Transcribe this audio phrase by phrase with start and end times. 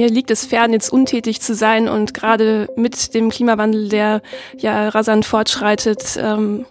[0.00, 4.22] mir liegt es fern, jetzt untätig zu sein und gerade mit dem Klimawandel, der
[4.56, 6.64] ja rasant fortschreitet, ähm,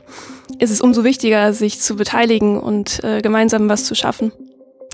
[0.57, 4.31] ist es umso wichtiger, sich zu beteiligen und äh, gemeinsam was zu schaffen.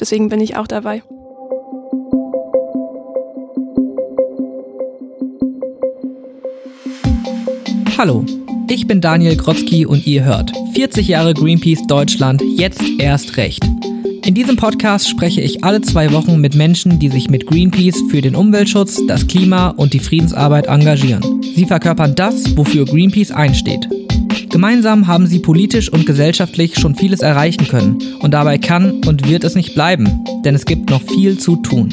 [0.01, 1.01] Deswegen bin ich auch dabei.
[7.97, 8.25] Hallo,
[8.69, 13.63] ich bin Daniel Grotzky und ihr hört 40 Jahre Greenpeace Deutschland, jetzt erst recht.
[14.25, 18.21] In diesem Podcast spreche ich alle zwei Wochen mit Menschen, die sich mit Greenpeace für
[18.21, 21.43] den Umweltschutz, das Klima und die Friedensarbeit engagieren.
[21.43, 23.87] Sie verkörpern das, wofür Greenpeace einsteht.
[24.49, 29.43] Gemeinsam haben sie politisch und gesellschaftlich schon vieles erreichen können und dabei kann und wird
[29.43, 31.91] es nicht bleiben, denn es gibt noch viel zu tun.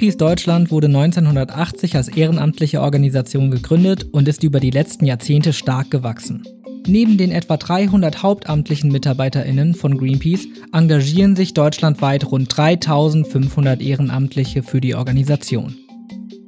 [0.00, 5.90] Greenpeace Deutschland wurde 1980 als ehrenamtliche Organisation gegründet und ist über die letzten Jahrzehnte stark
[5.90, 6.42] gewachsen.
[6.86, 14.80] Neben den etwa 300 hauptamtlichen MitarbeiterInnen von Greenpeace engagieren sich deutschlandweit rund 3500 Ehrenamtliche für
[14.80, 15.76] die Organisation.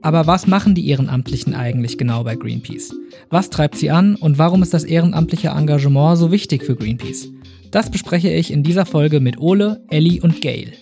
[0.00, 2.94] Aber was machen die Ehrenamtlichen eigentlich genau bei Greenpeace?
[3.28, 7.28] Was treibt sie an und warum ist das ehrenamtliche Engagement so wichtig für Greenpeace?
[7.70, 10.72] Das bespreche ich in dieser Folge mit Ole, Ellie und Gail.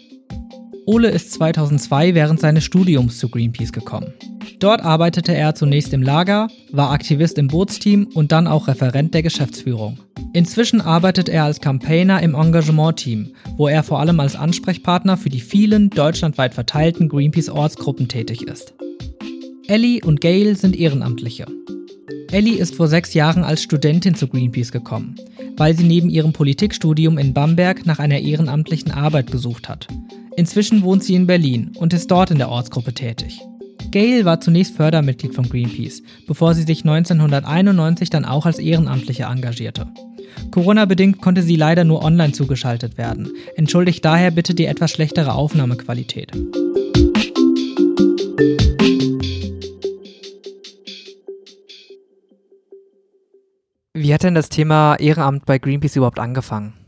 [0.86, 4.12] Ole ist 2002 während seines Studiums zu Greenpeace gekommen.
[4.58, 9.22] Dort arbeitete er zunächst im Lager, war Aktivist im Bootsteam und dann auch Referent der
[9.22, 9.98] Geschäftsführung.
[10.32, 15.40] Inzwischen arbeitet er als Campaigner im Engagement-Team, wo er vor allem als Ansprechpartner für die
[15.40, 18.74] vielen deutschlandweit verteilten Greenpeace-Ortsgruppen tätig ist.
[19.66, 21.46] Ellie und Gail sind Ehrenamtliche.
[22.32, 25.16] Ellie ist vor sechs Jahren als Studentin zu Greenpeace gekommen,
[25.56, 29.88] weil sie neben ihrem Politikstudium in Bamberg nach einer ehrenamtlichen Arbeit gesucht hat.
[30.40, 33.42] Inzwischen wohnt sie in Berlin und ist dort in der Ortsgruppe tätig.
[33.90, 39.86] Gail war zunächst Fördermitglied von Greenpeace, bevor sie sich 1991 dann auch als Ehrenamtliche engagierte.
[40.50, 43.28] Corona-bedingt konnte sie leider nur online zugeschaltet werden.
[43.54, 46.32] Entschuldigt daher bitte die etwas schlechtere Aufnahmequalität.
[53.92, 56.79] Wie hat denn das Thema Ehrenamt bei Greenpeace überhaupt angefangen?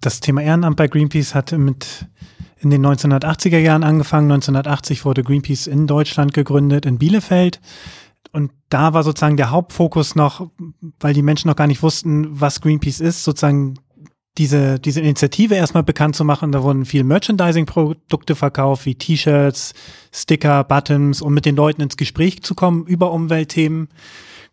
[0.00, 2.06] Das Thema Ehrenamt bei Greenpeace hat mit
[2.58, 4.30] in den 1980er Jahren angefangen.
[4.30, 7.60] 1980 wurde Greenpeace in Deutschland gegründet, in Bielefeld.
[8.32, 10.48] Und da war sozusagen der Hauptfokus noch,
[11.00, 13.74] weil die Menschen noch gar nicht wussten, was Greenpeace ist, sozusagen
[14.38, 16.52] diese, diese Initiative erstmal bekannt zu machen.
[16.52, 19.74] Da wurden viel Merchandising-Produkte verkauft, wie T-Shirts,
[20.12, 23.88] Sticker, Buttons, um mit den Leuten ins Gespräch zu kommen über Umweltthemen.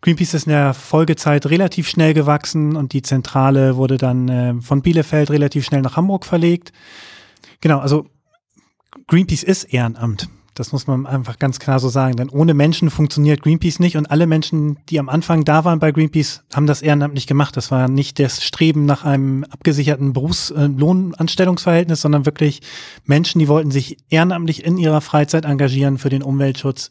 [0.00, 4.82] Greenpeace ist in der Folgezeit relativ schnell gewachsen und die Zentrale wurde dann äh, von
[4.82, 6.72] Bielefeld relativ schnell nach Hamburg verlegt.
[7.60, 8.06] Genau, also
[9.08, 10.28] Greenpeace ist Ehrenamt.
[10.58, 12.16] Das muss man einfach ganz klar so sagen.
[12.16, 15.92] Denn ohne Menschen funktioniert Greenpeace nicht und alle Menschen, die am Anfang da waren bei
[15.92, 17.56] Greenpeace, haben das ehrenamtlich gemacht.
[17.56, 22.60] Das war nicht das Streben nach einem abgesicherten Berufslohnanstellungsverhältnis, sondern wirklich
[23.04, 26.90] Menschen, die wollten sich ehrenamtlich in ihrer Freizeit engagieren für den Umweltschutz,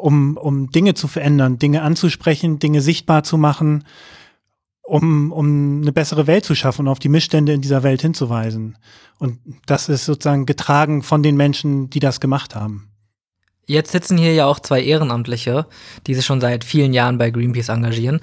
[0.00, 3.84] um, um Dinge zu verändern, Dinge anzusprechen, Dinge sichtbar zu machen
[4.90, 8.76] um, um eine bessere Welt zu schaffen und auf die Missstände in dieser Welt hinzuweisen.
[9.18, 12.88] Und das ist sozusagen getragen von den Menschen, die das gemacht haben.
[13.66, 15.66] Jetzt sitzen hier ja auch zwei Ehrenamtliche,
[16.08, 18.20] die sich schon seit vielen Jahren bei Greenpeace engagieren.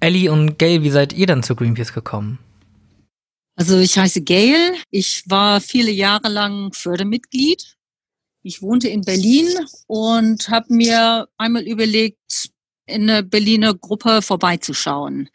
[0.00, 2.38] Ellie und Gail, wie seid ihr dann zu Greenpeace gekommen?
[3.56, 4.74] Also ich heiße Gail.
[4.90, 7.76] Ich war viele Jahre lang Fördermitglied.
[8.42, 9.46] Ich wohnte in Berlin
[9.86, 12.50] und habe mir einmal überlegt,
[12.86, 15.28] in eine Berliner Gruppe vorbeizuschauen.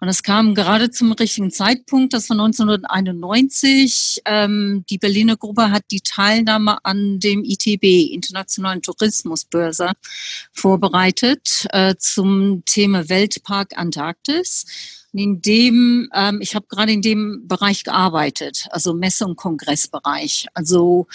[0.00, 2.14] Und es kam gerade zum richtigen Zeitpunkt.
[2.14, 4.22] Das war 1991.
[4.24, 9.90] Ähm, die Berliner Gruppe hat die Teilnahme an dem ITB, Internationalen Tourismusbörse,
[10.52, 14.64] vorbereitet äh, zum Thema Weltpark Antarktis.
[15.12, 20.46] In dem, ähm, ich habe gerade in dem Bereich gearbeitet, also Messe- und Kongressbereich.
[20.54, 21.08] Also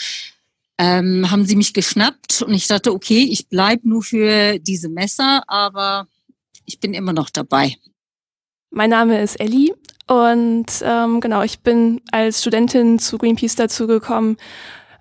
[0.78, 5.44] ähm, haben sie mich geschnappt und ich dachte, okay, ich bleib nur für diese Messer,
[5.48, 6.08] aber
[6.66, 7.76] ich bin immer noch dabei.
[8.72, 9.74] Mein Name ist Ellie
[10.08, 14.38] und ähm, genau, ich bin als Studentin zu Greenpeace dazugekommen,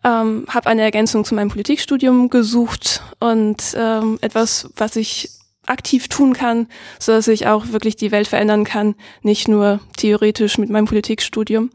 [0.05, 5.31] ähm, habe eine Ergänzung zu meinem Politikstudium gesucht und ähm, etwas, was ich
[5.67, 6.69] aktiv tun kann,
[6.99, 11.71] so dass ich auch wirklich die Welt verändern kann, nicht nur theoretisch mit meinem Politikstudium.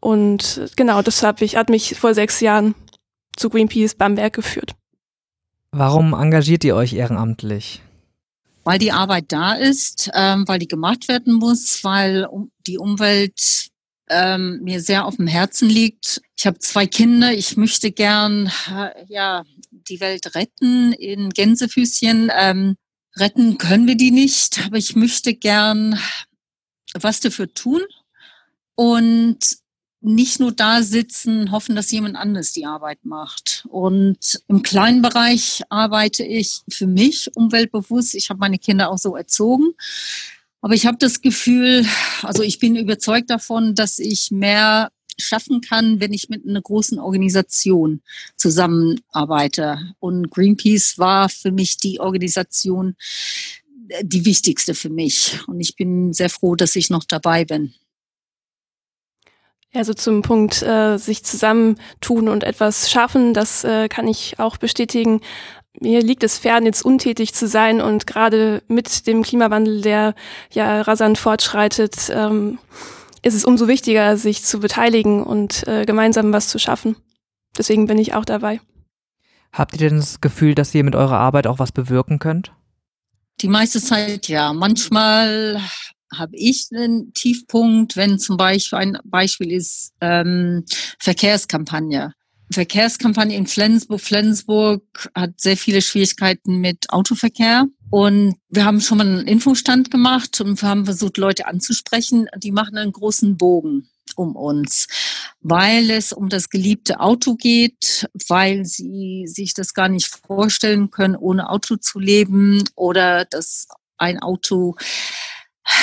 [0.00, 2.74] Und genau, das hab ich, hat mich vor sechs Jahren
[3.36, 4.74] zu Greenpeace Bamberg geführt.
[5.72, 7.82] Warum engagiert ihr euch ehrenamtlich?
[8.64, 12.26] weil die Arbeit da ist, ähm, weil die gemacht werden muss, weil
[12.66, 13.68] die Umwelt
[14.08, 16.22] ähm, mir sehr auf dem Herzen liegt.
[16.36, 17.32] Ich habe zwei Kinder.
[17.32, 22.30] Ich möchte gern äh, ja die Welt retten in Gänsefüßchen.
[22.36, 22.76] Ähm,
[23.16, 25.96] Retten können wir die nicht, aber ich möchte gern
[26.94, 27.80] was dafür tun
[28.74, 29.38] und
[30.04, 33.64] nicht nur da sitzen, hoffen, dass jemand anderes die Arbeit macht.
[33.70, 38.14] Und im kleinen Bereich arbeite ich für mich umweltbewusst.
[38.14, 39.74] Ich habe meine Kinder auch so erzogen.
[40.60, 41.86] Aber ich habe das Gefühl,
[42.22, 46.98] also ich bin überzeugt davon, dass ich mehr schaffen kann, wenn ich mit einer großen
[46.98, 48.02] Organisation
[48.36, 49.94] zusammenarbeite.
[50.00, 52.96] Und Greenpeace war für mich die Organisation,
[54.02, 55.38] die wichtigste für mich.
[55.46, 57.74] Und ich bin sehr froh, dass ich noch dabei bin.
[59.74, 65.20] Also zum Punkt, äh, sich zusammentun und etwas schaffen, das äh, kann ich auch bestätigen.
[65.80, 70.14] Mir liegt es fern, jetzt untätig zu sein und gerade mit dem Klimawandel, der
[70.52, 72.58] ja rasant fortschreitet, ähm,
[73.22, 76.94] ist es umso wichtiger, sich zu beteiligen und äh, gemeinsam was zu schaffen.
[77.58, 78.60] Deswegen bin ich auch dabei.
[79.52, 82.52] Habt ihr denn das Gefühl, dass ihr mit eurer Arbeit auch was bewirken könnt?
[83.40, 84.52] Die meiste Zeit ja.
[84.52, 85.60] Manchmal
[86.18, 90.64] habe ich einen Tiefpunkt, wenn zum Beispiel ein Beispiel ist ähm,
[90.98, 92.12] Verkehrskampagne.
[92.52, 94.00] Verkehrskampagne in Flensburg.
[94.00, 97.66] Flensburg hat sehr viele Schwierigkeiten mit Autoverkehr.
[97.90, 102.28] Und wir haben schon mal einen Infostand gemacht und wir haben versucht, Leute anzusprechen.
[102.36, 104.86] Die machen einen großen Bogen um uns,
[105.40, 111.16] weil es um das geliebte Auto geht, weil sie sich das gar nicht vorstellen können,
[111.16, 114.76] ohne Auto zu leben oder dass ein Auto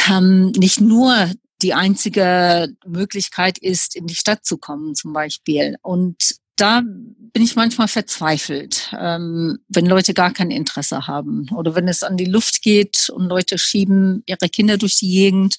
[0.10, 1.32] ähm, nicht nur
[1.62, 5.78] die einzige Möglichkeit ist, in die Stadt zu kommen zum Beispiel.
[5.82, 11.88] Und da bin ich manchmal verzweifelt, ähm, wenn Leute gar kein Interesse haben oder wenn
[11.88, 15.56] es an die Luft geht und Leute schieben ihre Kinder durch die Gegend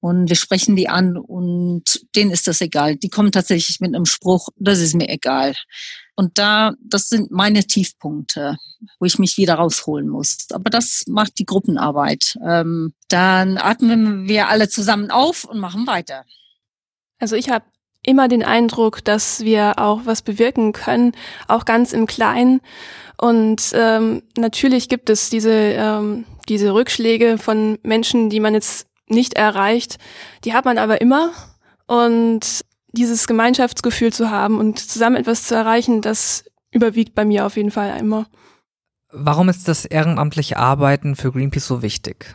[0.00, 2.96] und wir sprechen die an und denen ist das egal.
[2.96, 5.54] Die kommen tatsächlich mit einem Spruch, das ist mir egal.
[6.16, 8.56] Und da, das sind meine Tiefpunkte,
[8.98, 10.46] wo ich mich wieder rausholen muss.
[10.52, 12.36] Aber das macht die Gruppenarbeit.
[12.46, 16.24] Ähm, dann atmen wir alle zusammen auf und machen weiter.
[17.20, 17.64] Also ich habe
[18.02, 21.12] immer den Eindruck, dass wir auch was bewirken können,
[21.46, 22.60] auch ganz im Kleinen.
[23.16, 29.34] Und ähm, natürlich gibt es diese, ähm, diese Rückschläge von Menschen, die man jetzt nicht
[29.34, 29.98] erreicht.
[30.44, 31.30] Die hat man aber immer.
[31.86, 37.56] Und dieses Gemeinschaftsgefühl zu haben und zusammen etwas zu erreichen, das überwiegt bei mir auf
[37.56, 38.26] jeden Fall immer.
[39.12, 42.34] Warum ist das ehrenamtliche Arbeiten für Greenpeace so wichtig?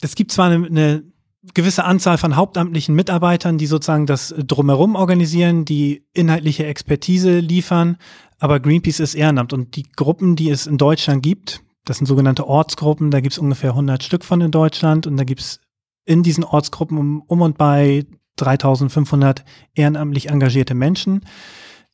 [0.00, 1.04] Es gibt zwar eine, eine
[1.52, 7.98] gewisse Anzahl von hauptamtlichen Mitarbeitern, die sozusagen das drumherum organisieren, die inhaltliche Expertise liefern,
[8.38, 12.46] aber Greenpeace ist Ehrenamt und die Gruppen, die es in Deutschland gibt, das sind sogenannte
[12.46, 15.60] Ortsgruppen, da gibt es ungefähr 100 Stück von in Deutschland und da gibt es
[16.06, 18.06] in diesen Ortsgruppen um, um und bei
[18.36, 19.44] 3500
[19.74, 21.24] ehrenamtlich engagierte Menschen.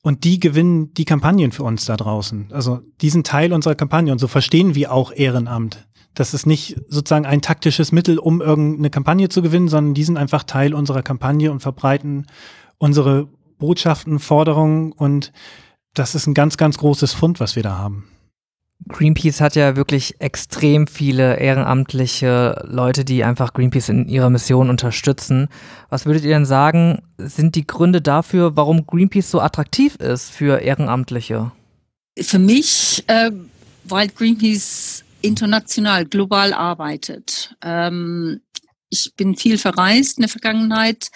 [0.03, 2.49] Und die gewinnen die Kampagnen für uns da draußen.
[2.53, 4.11] Also diesen Teil unserer Kampagne.
[4.11, 5.87] Und so verstehen wir auch Ehrenamt.
[6.15, 10.17] Das ist nicht sozusagen ein taktisches Mittel, um irgendeine Kampagne zu gewinnen, sondern die sind
[10.17, 12.27] einfach Teil unserer Kampagne und verbreiten
[12.79, 13.29] unsere
[13.59, 14.93] Botschaften, Forderungen.
[14.93, 15.33] Und
[15.95, 18.09] das ist ein ganz, ganz großes Fund, was wir da haben.
[18.89, 25.49] Greenpeace hat ja wirklich extrem viele ehrenamtliche Leute, die einfach Greenpeace in ihrer Mission unterstützen.
[25.91, 30.61] Was würdet ihr denn sagen, sind die Gründe dafür, warum Greenpeace so attraktiv ist für
[30.61, 31.53] Ehrenamtliche?
[32.19, 33.31] Für mich, äh,
[33.85, 34.90] weil Greenpeace
[35.23, 37.55] international, global arbeitet.
[37.63, 38.41] Ähm,
[38.89, 41.11] ich bin viel verreist in der Vergangenheit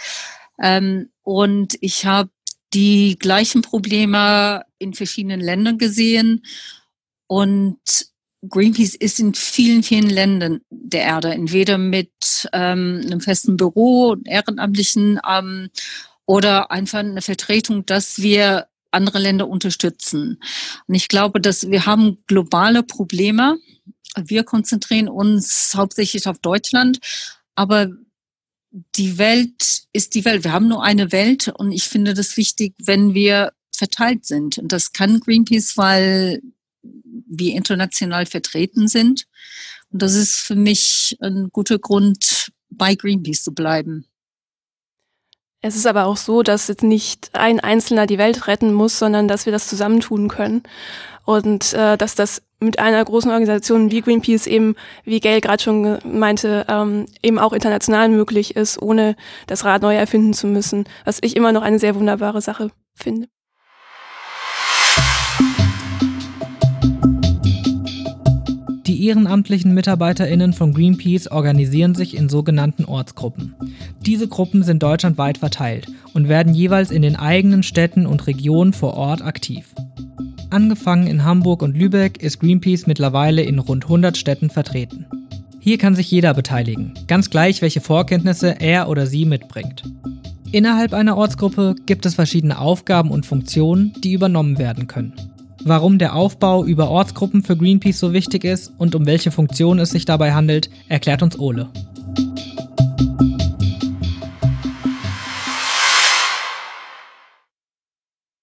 [0.62, 2.30] ähm, und ich habe
[2.72, 6.44] die gleichen Probleme in verschiedenen Ländern gesehen
[7.26, 7.78] und
[8.48, 12.10] Greenpeace ist in vielen, vielen Ländern der Erde, entweder mit
[12.52, 15.70] ähm, einem festen Büro, ehrenamtlichen ähm,
[16.26, 20.40] oder einfach eine Vertretung, dass wir andere Länder unterstützen.
[20.86, 23.58] Und ich glaube, dass wir haben globale Probleme.
[24.16, 26.98] Wir konzentrieren uns hauptsächlich auf Deutschland,
[27.54, 27.88] aber
[28.96, 30.44] die Welt ist die Welt.
[30.44, 34.58] Wir haben nur eine Welt und ich finde das wichtig, wenn wir verteilt sind.
[34.58, 36.42] Und das kann Greenpeace, weil
[36.82, 39.26] wir international vertreten sind.
[39.90, 44.06] Und das ist für mich ein guter Grund, bei Greenpeace zu bleiben.
[45.60, 49.28] Es ist aber auch so, dass jetzt nicht ein Einzelner die Welt retten muss, sondern
[49.28, 50.62] dass wir das zusammentun können.
[51.24, 55.98] Und äh, dass das mit einer großen Organisation wie Greenpeace eben, wie Gail gerade schon
[56.04, 59.16] meinte, ähm, eben auch international möglich ist, ohne
[59.46, 63.28] das Rad neu erfinden zu müssen, was ich immer noch eine sehr wunderbare Sache finde.
[68.86, 73.54] Die ehrenamtlichen MitarbeiterInnen von Greenpeace organisieren sich in sogenannten Ortsgruppen.
[74.04, 78.94] Diese Gruppen sind deutschlandweit verteilt und werden jeweils in den eigenen Städten und Regionen vor
[78.94, 79.74] Ort aktiv.
[80.54, 85.04] Angefangen in Hamburg und Lübeck ist Greenpeace mittlerweile in rund 100 Städten vertreten.
[85.58, 89.82] Hier kann sich jeder beteiligen, ganz gleich, welche Vorkenntnisse er oder sie mitbringt.
[90.52, 95.14] Innerhalb einer Ortsgruppe gibt es verschiedene Aufgaben und Funktionen, die übernommen werden können.
[95.64, 99.90] Warum der Aufbau über Ortsgruppen für Greenpeace so wichtig ist und um welche Funktion es
[99.90, 101.68] sich dabei handelt, erklärt uns Ole.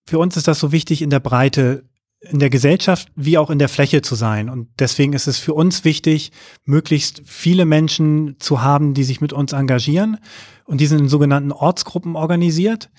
[0.05, 1.85] Für uns ist das so wichtig, in der Breite
[2.21, 4.49] in der Gesellschaft wie auch in der Fläche zu sein.
[4.49, 6.31] Und deswegen ist es für uns wichtig,
[6.65, 10.17] möglichst viele Menschen zu haben, die sich mit uns engagieren.
[10.65, 12.89] Und die sind in sogenannten Ortsgruppen organisiert.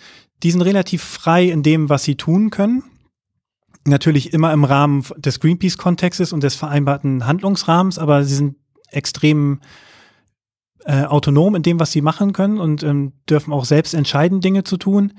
[0.42, 2.82] Die sind relativ frei in dem, was sie tun können.
[3.84, 8.56] Natürlich immer im Rahmen des Greenpeace-Kontextes und des vereinbarten Handlungsrahmens, aber sie sind
[8.90, 9.60] extrem
[10.84, 14.64] äh, autonom in dem, was sie machen können und ähm, dürfen auch selbst entscheiden, Dinge
[14.64, 15.12] zu tun.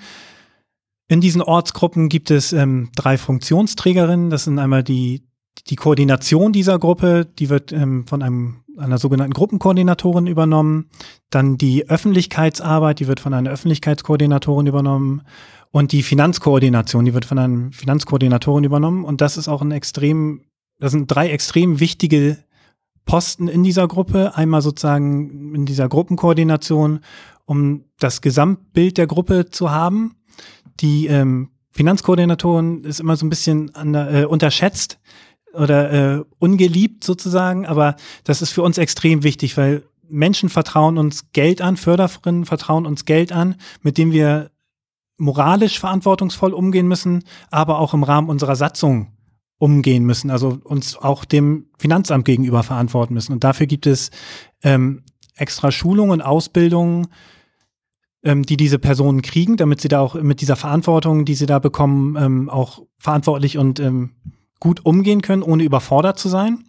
[1.08, 4.30] In diesen Ortsgruppen gibt es ähm, drei Funktionsträgerinnen.
[4.30, 5.24] Das sind einmal die,
[5.68, 10.90] die Koordination dieser Gruppe, die wird ähm, von einem, einer sogenannten Gruppenkoordinatorin übernommen.
[11.30, 15.24] Dann die Öffentlichkeitsarbeit, die wird von einer Öffentlichkeitskoordinatorin übernommen.
[15.72, 19.04] Und die Finanzkoordination, die wird von einer Finanzkoordinatorin übernommen.
[19.04, 20.42] Und das ist auch ein extrem,
[20.80, 22.38] das sind drei extrem wichtige
[23.06, 24.36] Posten in dieser Gruppe.
[24.36, 27.02] Einmal sozusagen in dieser Gruppenkoordination,
[27.46, 30.16] um das Gesamtbild der Gruppe zu haben
[30.80, 35.00] die ähm, Finanzkoordinatorin ist immer so ein bisschen an, äh, unterschätzt
[35.54, 41.32] oder äh, ungeliebt sozusagen, aber das ist für uns extrem wichtig, weil Menschen vertrauen uns
[41.32, 44.52] Geld an, Förderinnen vertrauen uns Geld an, mit dem wir
[45.18, 49.12] moralisch verantwortungsvoll umgehen müssen, aber auch im Rahmen unserer Satzung
[49.58, 53.34] umgehen müssen, also uns auch dem Finanzamt gegenüber verantworten müssen.
[53.34, 54.12] Und dafür gibt es
[54.62, 55.04] ähm,
[55.36, 57.08] extra Schulungen, Ausbildungen,
[58.24, 61.60] ähm, die diese Personen kriegen, damit sie da auch mit dieser Verantwortung, die sie da
[61.60, 64.12] bekommen, ähm, auch verantwortlich und ähm,
[64.60, 66.64] gut umgehen können, ohne überfordert zu sein.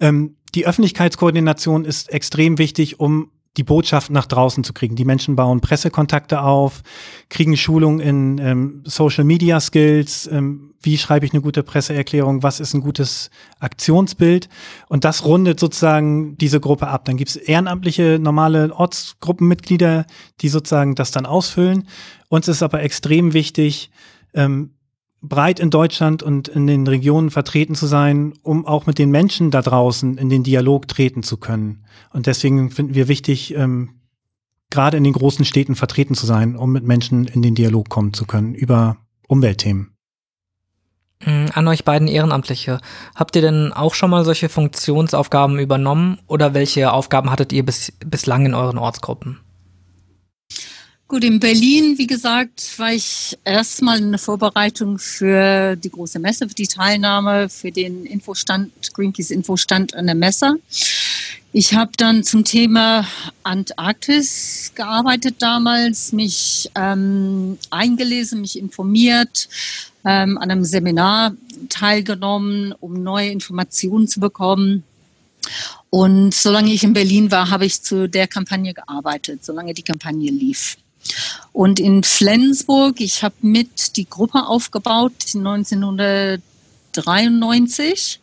[0.00, 4.96] Ähm, die Öffentlichkeitskoordination ist extrem wichtig, um die Botschaft nach draußen zu kriegen.
[4.96, 6.82] Die Menschen bauen Pressekontakte auf,
[7.30, 12.60] kriegen Schulung in ähm, Social Media Skills, ähm, wie schreibe ich eine gute Presseerklärung, was
[12.60, 14.48] ist ein gutes Aktionsbild.
[14.88, 17.04] Und das rundet sozusagen diese Gruppe ab.
[17.04, 20.06] Dann gibt es ehrenamtliche, normale Ortsgruppenmitglieder,
[20.40, 21.88] die sozusagen das dann ausfüllen.
[22.28, 23.90] Uns ist aber extrem wichtig,
[24.32, 24.70] ähm,
[25.20, 29.50] breit in Deutschland und in den Regionen vertreten zu sein, um auch mit den Menschen
[29.50, 31.84] da draußen in den Dialog treten zu können.
[32.12, 34.00] Und deswegen finden wir wichtig, ähm,
[34.70, 38.12] gerade in den großen Städten vertreten zu sein, um mit Menschen in den Dialog kommen
[38.12, 39.95] zu können über Umweltthemen.
[41.24, 42.80] Mm, an euch beiden Ehrenamtliche.
[43.14, 47.92] Habt ihr denn auch schon mal solche Funktionsaufgaben übernommen oder welche Aufgaben hattet ihr bis,
[48.04, 49.40] bislang in euren Ortsgruppen?
[51.08, 56.48] Gut, in Berlin, wie gesagt, war ich erstmal in der Vorbereitung für die große Messe,
[56.48, 60.58] für die Teilnahme, für den Infostand, Greenpeace Infostand an der Messe.
[61.52, 63.06] Ich habe dann zum Thema
[63.42, 69.48] Antarktis gearbeitet damals, mich ähm, eingelesen, mich informiert,
[70.04, 71.32] ähm, an einem Seminar
[71.68, 74.84] teilgenommen, um neue Informationen zu bekommen.
[75.90, 80.30] Und solange ich in Berlin war, habe ich zu der Kampagne gearbeitet, solange die Kampagne
[80.30, 80.76] lief.
[81.52, 88.20] Und in Flensburg, ich habe mit die Gruppe aufgebaut 1993.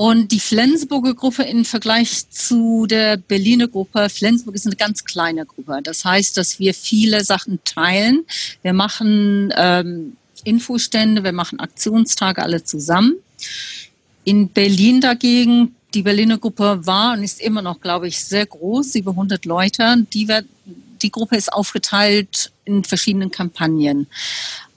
[0.00, 5.44] Und die Flensburger Gruppe im Vergleich zu der Berliner Gruppe, Flensburg ist eine ganz kleine
[5.44, 5.80] Gruppe.
[5.82, 8.24] Das heißt, dass wir viele Sachen teilen.
[8.62, 13.16] Wir machen ähm, Infostände, wir machen Aktionstage alle zusammen.
[14.24, 18.94] In Berlin dagegen, die Berliner Gruppe war und ist immer noch, glaube ich, sehr groß,
[18.94, 20.06] über 100 Leute.
[20.14, 20.46] Die wird
[21.02, 24.06] die Gruppe ist aufgeteilt in verschiedenen Kampagnen.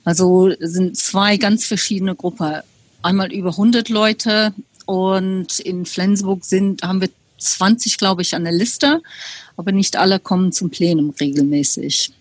[0.03, 2.57] Also sind zwei ganz verschiedene Gruppen.
[3.01, 4.53] Einmal über 100 Leute
[4.85, 9.01] und in Flensburg sind, haben wir 20, glaube ich, an der Liste,
[9.57, 12.11] aber nicht alle kommen zum Plenum regelmäßig.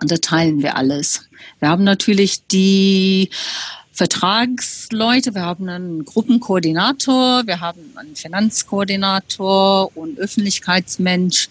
[0.00, 1.22] Und da teilen wir alles.
[1.60, 3.30] Wir haben natürlich die
[3.92, 11.48] Vertragsleute, wir haben einen Gruppenkoordinator, wir haben einen Finanzkoordinator und Öffentlichkeitsmensch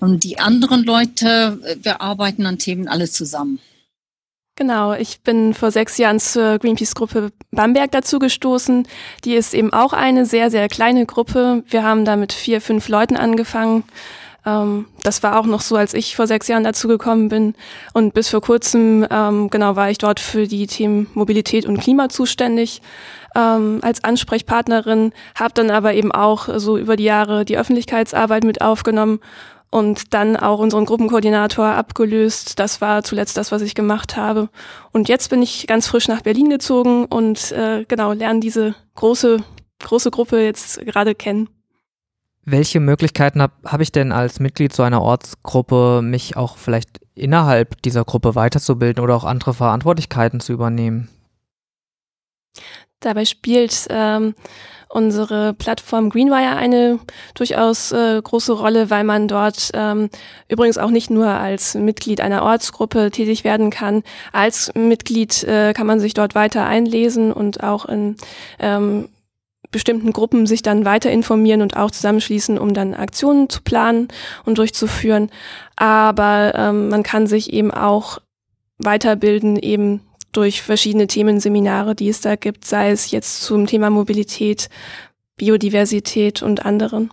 [0.00, 3.60] und die anderen Leute, äh, wir arbeiten an Themen alle zusammen.
[4.58, 8.88] Genau, ich bin vor sechs Jahren zur Greenpeace-Gruppe Bamberg dazu gestoßen.
[9.24, 11.62] Die ist eben auch eine sehr, sehr kleine Gruppe.
[11.68, 13.84] Wir haben da mit vier, fünf Leuten angefangen.
[14.44, 17.54] Ähm, das war auch noch so, als ich vor sechs Jahren dazu gekommen bin.
[17.92, 22.08] Und bis vor kurzem, ähm, genau, war ich dort für die Themen Mobilität und Klima
[22.08, 22.82] zuständig
[23.36, 28.60] ähm, als Ansprechpartnerin, habe dann aber eben auch so über die Jahre die Öffentlichkeitsarbeit mit
[28.60, 29.20] aufgenommen
[29.70, 32.58] und dann auch unseren Gruppenkoordinator abgelöst.
[32.58, 34.48] Das war zuletzt das, was ich gemacht habe.
[34.92, 39.42] Und jetzt bin ich ganz frisch nach Berlin gezogen und äh, genau lerne diese große
[39.78, 41.48] große Gruppe jetzt gerade kennen.
[42.44, 47.80] Welche Möglichkeiten habe hab ich denn als Mitglied so einer Ortsgruppe, mich auch vielleicht innerhalb
[47.82, 51.08] dieser Gruppe weiterzubilden oder auch andere Verantwortlichkeiten zu übernehmen?
[53.00, 54.34] Dabei spielt ähm,
[54.88, 56.98] unsere Plattform Greenwire eine
[57.34, 60.08] durchaus äh, große Rolle, weil man dort ähm,
[60.48, 64.02] übrigens auch nicht nur als Mitglied einer Ortsgruppe tätig werden kann.
[64.32, 68.16] Als Mitglied äh, kann man sich dort weiter einlesen und auch in
[68.58, 69.08] ähm,
[69.70, 74.08] bestimmten Gruppen sich dann weiter informieren und auch zusammenschließen, um dann Aktionen zu planen
[74.44, 75.30] und durchzuführen.
[75.76, 78.18] Aber ähm, man kann sich eben auch
[78.78, 80.00] weiterbilden, eben
[80.32, 84.68] durch verschiedene Themenseminare, die es da gibt, sei es jetzt zum Thema Mobilität,
[85.36, 87.10] Biodiversität und anderen.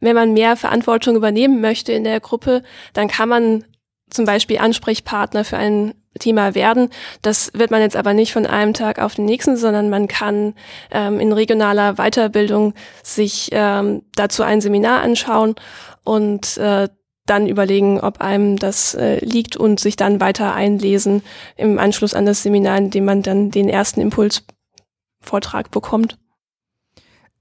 [0.00, 3.64] Wenn man mehr Verantwortung übernehmen möchte in der Gruppe, dann kann man
[4.10, 6.90] zum Beispiel Ansprechpartner für ein Thema werden.
[7.22, 10.54] Das wird man jetzt aber nicht von einem Tag auf den nächsten, sondern man kann
[10.90, 15.56] ähm, in regionaler Weiterbildung sich ähm, dazu ein Seminar anschauen
[16.04, 16.88] und äh,
[17.26, 21.22] dann überlegen, ob einem das äh, liegt und sich dann weiter einlesen
[21.56, 26.18] im Anschluss an das Seminar, in dem man dann den ersten Impulsvortrag bekommt.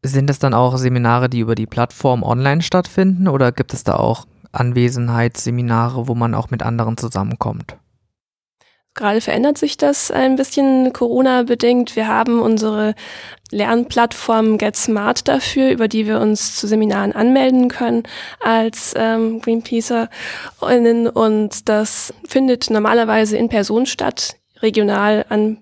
[0.02, 3.96] Sind es dann auch Seminare, die über die Plattform online stattfinden oder gibt es da
[3.96, 7.78] auch Anwesenheitsseminare, wo man auch mit anderen zusammenkommt?
[8.96, 11.96] Gerade verändert sich das ein bisschen Corona-bedingt.
[11.96, 12.94] Wir haben unsere
[13.50, 18.04] Lernplattform Get Smart dafür, über die wir uns zu Seminaren anmelden können
[18.40, 21.08] als ähm, GreenpeacerInnen.
[21.08, 25.58] Und das findet normalerweise in Person statt, regional an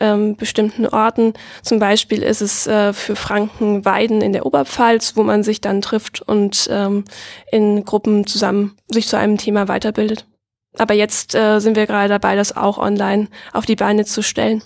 [0.00, 1.34] ähm, bestimmten Orten.
[1.62, 6.22] Zum Beispiel ist es äh, für Frankenweiden in der Oberpfalz, wo man sich dann trifft
[6.22, 7.04] und ähm,
[7.52, 10.26] in Gruppen zusammen sich zu einem Thema weiterbildet.
[10.78, 14.62] Aber jetzt äh, sind wir gerade dabei, das auch online auf die Beine zu stellen.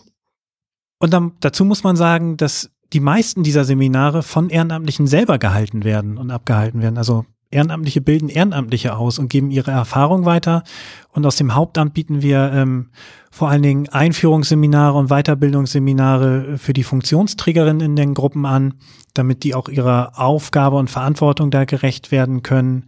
[0.99, 5.85] Und dann, dazu muss man sagen, dass die meisten dieser Seminare von Ehrenamtlichen selber gehalten
[5.85, 6.97] werden und abgehalten werden.
[6.97, 10.65] Also Ehrenamtliche bilden Ehrenamtliche aus und geben ihre Erfahrung weiter.
[11.13, 12.91] Und aus dem Hauptamt bieten wir ähm,
[13.31, 18.75] vor allen Dingen Einführungsseminare und Weiterbildungsseminare für die Funktionsträgerinnen in den Gruppen an,
[19.15, 22.87] damit die auch ihrer Aufgabe und Verantwortung da gerecht werden können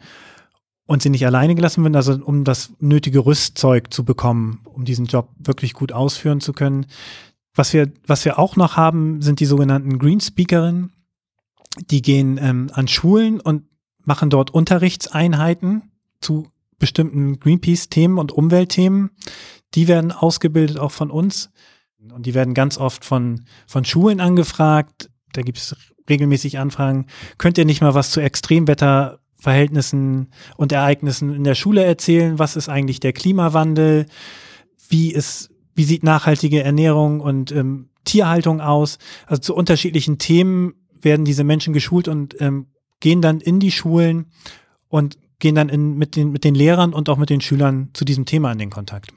[0.90, 5.06] und sie nicht alleine gelassen werden, also um das nötige Rüstzeug zu bekommen, um diesen
[5.06, 6.86] Job wirklich gut ausführen zu können.
[7.54, 10.90] Was wir, was wir auch noch haben, sind die sogenannten Green Speakerinnen.
[11.92, 13.66] Die gehen ähm, an Schulen und
[14.04, 16.48] machen dort Unterrichtseinheiten zu
[16.80, 19.10] bestimmten Greenpeace-Themen und Umweltthemen.
[19.74, 21.52] Die werden ausgebildet auch von uns
[22.12, 25.08] und die werden ganz oft von, von Schulen angefragt.
[25.34, 25.76] Da gibt es
[26.08, 27.06] regelmäßig Anfragen.
[27.38, 32.38] Könnt ihr nicht mal was zu Extremwetter Verhältnissen und Ereignissen in der Schule erzählen.
[32.38, 34.06] Was ist eigentlich der Klimawandel?
[34.88, 38.98] Wie ist, wie sieht nachhaltige Ernährung und ähm, Tierhaltung aus?
[39.26, 42.66] Also zu unterschiedlichen Themen werden diese Menschen geschult und ähm,
[43.00, 44.26] gehen dann in die Schulen
[44.88, 48.04] und gehen dann in, mit, den, mit den Lehrern und auch mit den Schülern zu
[48.04, 49.10] diesem Thema in den Kontakt.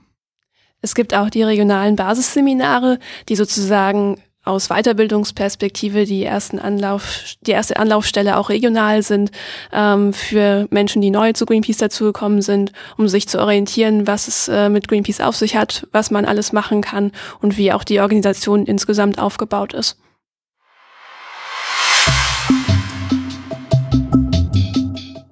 [0.82, 7.78] Es gibt auch die regionalen Basisseminare, die sozusagen aus Weiterbildungsperspektive die ersten Anlauf, die erste
[7.78, 9.32] Anlaufstelle auch regional sind
[9.72, 14.50] ähm, für Menschen, die neu zu Greenpeace dazugekommen sind, um sich zu orientieren, was es
[14.50, 18.02] äh, mit Greenpeace auf sich hat, was man alles machen kann und wie auch die
[18.02, 19.98] Organisation insgesamt aufgebaut ist.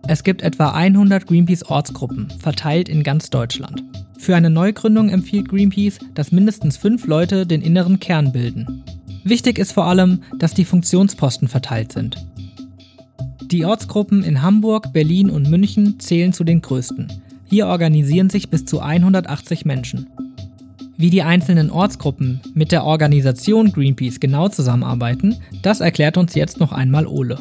[0.07, 3.83] Es gibt etwa 100 Greenpeace-Ortsgruppen, verteilt in ganz Deutschland.
[4.17, 8.83] Für eine Neugründung empfiehlt Greenpeace, dass mindestens fünf Leute den inneren Kern bilden.
[9.23, 12.17] Wichtig ist vor allem, dass die Funktionsposten verteilt sind.
[13.43, 17.11] Die Ortsgruppen in Hamburg, Berlin und München zählen zu den größten.
[17.45, 20.09] Hier organisieren sich bis zu 180 Menschen.
[20.97, 26.71] Wie die einzelnen Ortsgruppen mit der Organisation Greenpeace genau zusammenarbeiten, das erklärt uns jetzt noch
[26.71, 27.37] einmal Ole.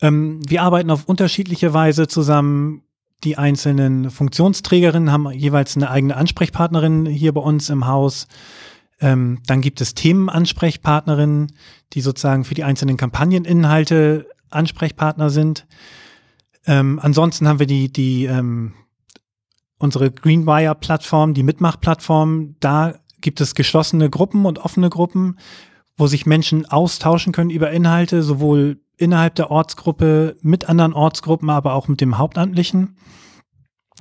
[0.00, 2.82] Ähm, wir arbeiten auf unterschiedliche Weise zusammen
[3.24, 8.26] die einzelnen Funktionsträgerinnen haben jeweils eine eigene Ansprechpartnerin hier bei uns im Haus.
[9.00, 11.52] Ähm, dann gibt es Themenansprechpartnerinnen,
[11.92, 15.66] die sozusagen für die einzelnen Kampagneninhalte Ansprechpartner sind.
[16.66, 18.74] Ähm, ansonsten haben wir die, die ähm,
[19.78, 22.56] unsere Greenwire-Plattform, die Mitmach-Plattform.
[22.60, 25.38] Da gibt es geschlossene Gruppen und offene Gruppen,
[25.96, 31.74] wo sich Menschen austauschen können über Inhalte, sowohl innerhalb der Ortsgruppe mit anderen Ortsgruppen, aber
[31.74, 32.96] auch mit dem Hauptamtlichen.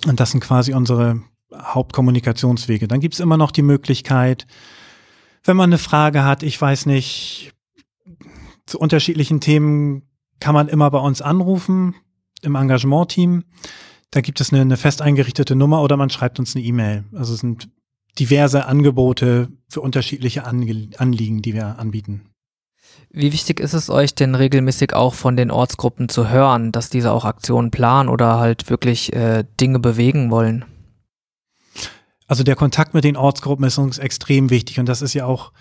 [0.07, 1.21] Und das sind quasi unsere
[1.53, 2.87] Hauptkommunikationswege.
[2.87, 4.47] Dann gibt es immer noch die Möglichkeit,
[5.43, 7.53] wenn man eine Frage hat, ich weiß nicht,
[8.67, 10.03] Zu unterschiedlichen Themen
[10.39, 11.95] kann man immer bei uns anrufen
[12.41, 13.43] im Engagement-Team.
[14.11, 17.03] Da gibt es eine, eine fest eingerichtete Nummer oder man schreibt uns eine E-Mail.
[17.13, 17.69] Also es sind
[18.17, 22.30] diverse Angebote für unterschiedliche Anliegen, die wir anbieten.
[23.11, 27.11] Wie wichtig ist es euch denn regelmäßig auch von den Ortsgruppen zu hören, dass diese
[27.11, 30.65] auch Aktionen planen oder halt wirklich äh, Dinge bewegen wollen?
[32.27, 35.51] Also der Kontakt mit den Ortsgruppen ist uns extrem wichtig und das ist ja auch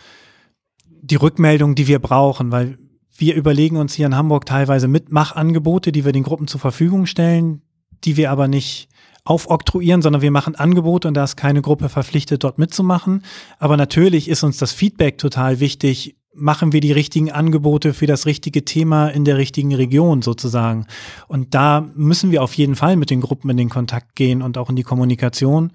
[1.02, 2.78] die Rückmeldung, die wir brauchen, weil
[3.16, 7.62] wir überlegen uns hier in Hamburg teilweise Mitmachangebote, die wir den Gruppen zur Verfügung stellen,
[8.04, 8.88] die wir aber nicht
[9.24, 13.24] aufoktroyieren, sondern wir machen Angebote und da ist keine Gruppe verpflichtet, dort mitzumachen.
[13.58, 16.16] Aber natürlich ist uns das Feedback total wichtig.
[16.32, 20.86] Machen wir die richtigen Angebote für das richtige Thema in der richtigen Region sozusagen?
[21.26, 24.56] Und da müssen wir auf jeden Fall mit den Gruppen in den Kontakt gehen und
[24.56, 25.72] auch in die Kommunikation,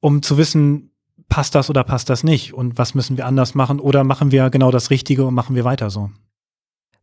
[0.00, 0.92] um zu wissen,
[1.28, 4.50] passt das oder passt das nicht und was müssen wir anders machen oder machen wir
[4.50, 6.10] genau das Richtige und machen wir weiter so.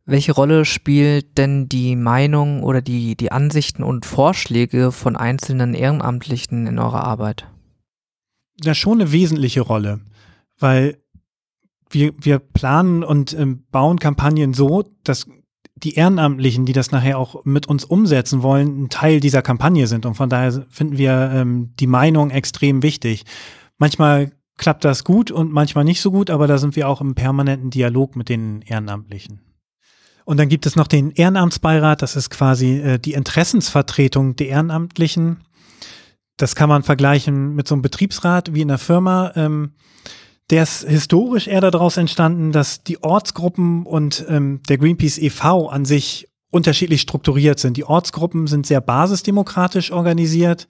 [0.06, 6.66] Welche Rolle spielt denn die Meinung oder die, die Ansichten und Vorschläge von einzelnen Ehrenamtlichen
[6.66, 7.46] in eurer Arbeit?
[8.62, 10.00] Ja, schon eine wesentliche Rolle,
[10.58, 10.98] weil
[11.90, 15.26] wir, wir planen und ähm, bauen Kampagnen so, dass
[15.74, 20.06] die Ehrenamtlichen, die das nachher auch mit uns umsetzen wollen, ein Teil dieser Kampagne sind.
[20.06, 23.24] Und von daher finden wir ähm, die Meinung extrem wichtig.
[23.78, 27.14] Manchmal klappt das gut und manchmal nicht so gut, aber da sind wir auch im
[27.14, 29.40] permanenten Dialog mit den Ehrenamtlichen.
[30.26, 35.38] Und dann gibt es noch den Ehrenamtsbeirat, das ist quasi äh, die Interessensvertretung der Ehrenamtlichen.
[36.36, 39.32] Das kann man vergleichen mit so einem Betriebsrat wie in der Firma.
[39.34, 39.72] Ähm,
[40.50, 45.68] der ist historisch eher daraus entstanden, dass die Ortsgruppen und ähm, der Greenpeace e.V.
[45.68, 47.76] an sich unterschiedlich strukturiert sind.
[47.76, 50.66] Die Ortsgruppen sind sehr basisdemokratisch organisiert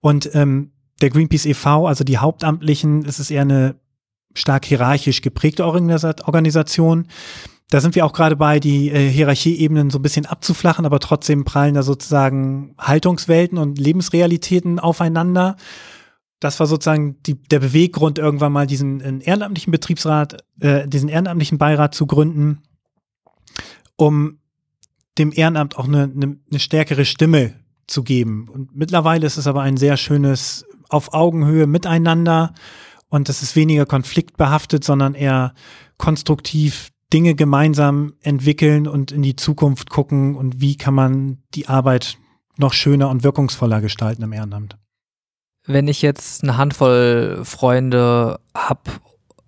[0.00, 3.76] und ähm, der Greenpeace e.V., also die Hauptamtlichen, es ist eher eine
[4.34, 7.06] stark hierarchisch geprägte Organisation.
[7.70, 11.44] Da sind wir auch gerade bei, die äh, Hierarchieebenen so ein bisschen abzuflachen, aber trotzdem
[11.44, 15.56] prallen da sozusagen Haltungswelten und Lebensrealitäten aufeinander.
[16.40, 21.58] Das war sozusagen die, der Beweggrund, irgendwann mal diesen äh, ehrenamtlichen Betriebsrat, äh, diesen ehrenamtlichen
[21.58, 22.62] Beirat zu gründen,
[23.96, 24.38] um
[25.18, 27.54] dem Ehrenamt auch eine, eine, eine stärkere Stimme
[27.86, 28.48] zu geben.
[28.48, 32.54] Und mittlerweile ist es aber ein sehr schönes auf Augenhöhe miteinander
[33.08, 35.54] und es ist weniger konfliktbehaftet, sondern eher
[35.98, 42.18] konstruktiv Dinge gemeinsam entwickeln und in die Zukunft gucken und wie kann man die Arbeit
[42.56, 44.79] noch schöner und wirkungsvoller gestalten im Ehrenamt.
[45.66, 48.80] Wenn ich jetzt eine Handvoll Freunde habe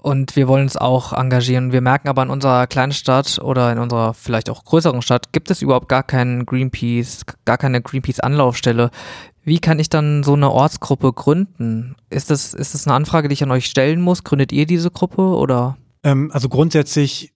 [0.02, 3.78] und wir wollen uns auch engagieren, wir merken aber in unserer kleinen Stadt oder in
[3.78, 8.90] unserer vielleicht auch größeren Stadt gibt es überhaupt gar keinen Greenpeace, gar keine Greenpeace-Anlaufstelle.
[9.44, 11.96] Wie kann ich dann so eine Ortsgruppe gründen?
[12.10, 14.22] Ist das, ist das eine Anfrage, die ich an euch stellen muss?
[14.22, 15.76] Gründet ihr diese Gruppe oder?
[16.04, 17.32] Ähm, also grundsätzlich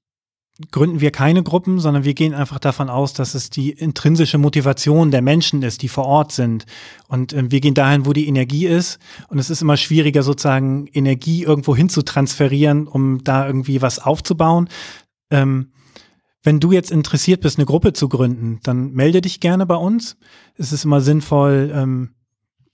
[0.71, 5.11] gründen wir keine Gruppen, sondern wir gehen einfach davon aus, dass es die intrinsische Motivation
[5.11, 6.65] der Menschen ist, die vor Ort sind.
[7.09, 8.99] Und äh, wir gehen dahin, wo die Energie ist.
[9.29, 13.99] Und es ist immer schwieriger, sozusagen Energie irgendwo hin zu transferieren, um da irgendwie was
[13.99, 14.69] aufzubauen.
[15.31, 15.73] Ähm,
[16.43, 20.17] wenn du jetzt interessiert bist, eine Gruppe zu gründen, dann melde dich gerne bei uns.
[20.57, 22.11] Es ist immer sinnvoll, ähm,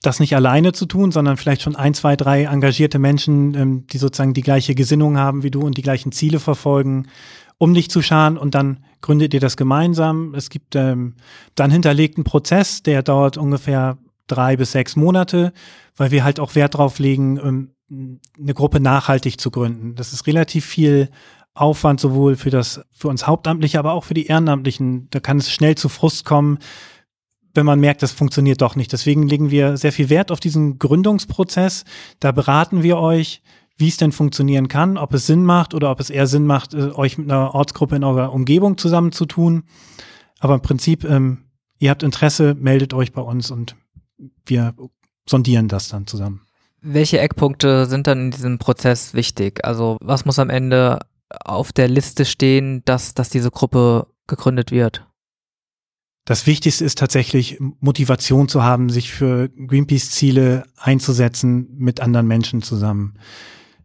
[0.03, 3.97] das nicht alleine zu tun, sondern vielleicht schon ein, zwei, drei engagierte Menschen, ähm, die
[3.97, 7.07] sozusagen die gleiche Gesinnung haben wie du und die gleichen Ziele verfolgen,
[7.63, 10.35] um dich zu scharen und dann gründet ihr das gemeinsam.
[10.35, 11.15] Es gibt ähm,
[11.55, 13.97] dann hinterlegten Prozess, der dauert ungefähr
[14.27, 15.53] drei bis sechs Monate,
[15.95, 17.37] weil wir halt auch Wert drauf legen,
[17.89, 19.95] ähm, eine Gruppe nachhaltig zu gründen.
[19.95, 21.09] Das ist relativ viel
[21.53, 25.07] Aufwand sowohl für das, für uns Hauptamtliche, aber auch für die Ehrenamtlichen.
[25.11, 26.57] Da kann es schnell zu Frust kommen,
[27.53, 28.91] wenn man merkt, das funktioniert doch nicht.
[28.91, 31.85] Deswegen legen wir sehr viel Wert auf diesen Gründungsprozess.
[32.19, 33.41] Da beraten wir euch,
[33.77, 36.73] wie es denn funktionieren kann, ob es Sinn macht oder ob es eher Sinn macht,
[36.73, 39.63] äh, euch mit einer Ortsgruppe in eurer Umgebung zusammenzutun.
[40.39, 41.45] Aber im Prinzip, ähm,
[41.79, 43.75] ihr habt Interesse, meldet euch bei uns und
[44.45, 44.75] wir
[45.27, 46.41] sondieren das dann zusammen.
[46.81, 49.65] Welche Eckpunkte sind dann in diesem Prozess wichtig?
[49.65, 55.07] Also was muss am Ende auf der Liste stehen, dass, dass diese Gruppe gegründet wird?
[56.25, 63.15] Das Wichtigste ist tatsächlich Motivation zu haben, sich für Greenpeace-Ziele einzusetzen mit anderen Menschen zusammen.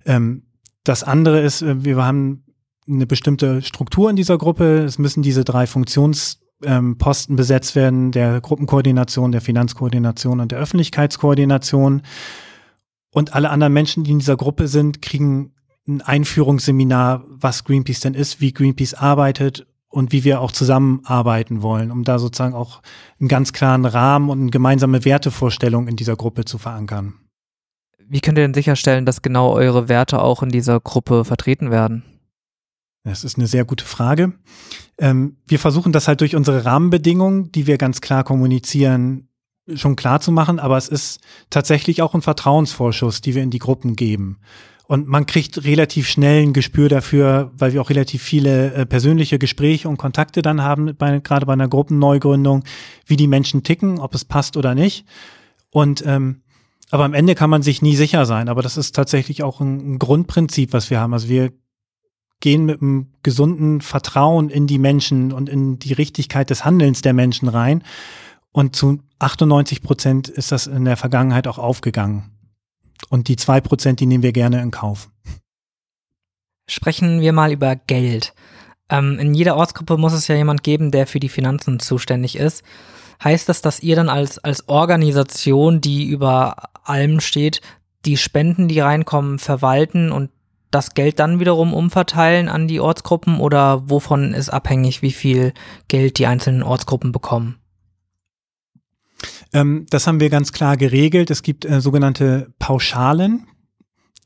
[0.09, 0.43] Ähm,
[0.83, 2.45] das andere ist, äh, wir haben
[2.89, 4.79] eine bestimmte Struktur in dieser Gruppe.
[4.79, 12.03] Es müssen diese drei Funktionsposten ähm, besetzt werden, der Gruppenkoordination, der Finanzkoordination und der Öffentlichkeitskoordination.
[13.13, 15.53] Und alle anderen Menschen, die in dieser Gruppe sind, kriegen
[15.87, 21.91] ein Einführungsseminar, was Greenpeace denn ist, wie Greenpeace arbeitet und wie wir auch zusammenarbeiten wollen,
[21.91, 22.83] um da sozusagen auch
[23.21, 27.15] einen ganz klaren Rahmen und eine gemeinsame Wertevorstellung in dieser Gruppe zu verankern.
[28.09, 32.05] Wie könnt ihr denn sicherstellen, dass genau eure Werte auch in dieser Gruppe vertreten werden?
[33.05, 34.33] Das ist eine sehr gute Frage.
[34.99, 39.29] Ähm, wir versuchen das halt durch unsere Rahmenbedingungen, die wir ganz klar kommunizieren,
[39.75, 43.59] schon klar zu machen, aber es ist tatsächlich auch ein Vertrauensvorschuss, die wir in die
[43.59, 44.39] Gruppen geben.
[44.87, 49.39] Und man kriegt relativ schnell ein Gespür dafür, weil wir auch relativ viele äh, persönliche
[49.39, 52.65] Gespräche und Kontakte dann haben, bei, gerade bei einer Gruppenneugründung,
[53.05, 55.05] wie die Menschen ticken, ob es passt oder nicht.
[55.71, 56.41] Und ähm,
[56.91, 58.49] aber am Ende kann man sich nie sicher sein.
[58.49, 61.13] Aber das ist tatsächlich auch ein, Grundprinzip, was wir haben.
[61.13, 61.53] Also wir
[62.41, 67.13] gehen mit einem gesunden Vertrauen in die Menschen und in die Richtigkeit des Handelns der
[67.13, 67.83] Menschen rein.
[68.53, 72.31] Und zu 98 Prozent ist das in der Vergangenheit auch aufgegangen.
[73.11, 75.11] Und die zwei Prozent, die nehmen wir gerne in Kauf.
[76.69, 78.35] Sprechen wir mal über Geld.
[78.91, 82.63] Ähm, in jeder Ortsgruppe muss es ja jemand geben, der für die Finanzen zuständig ist.
[83.23, 87.61] Heißt das, dass ihr dann als, als Organisation, die über allem steht,
[88.05, 90.31] die Spenden, die reinkommen, verwalten und
[90.71, 95.53] das Geld dann wiederum umverteilen an die Ortsgruppen oder wovon ist abhängig, wie viel
[95.89, 97.59] Geld die einzelnen Ortsgruppen bekommen?
[99.53, 101.31] Ähm, das haben wir ganz klar geregelt.
[101.31, 103.47] Es gibt äh, sogenannte Pauschalen.